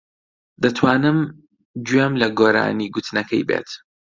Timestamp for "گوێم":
1.87-2.13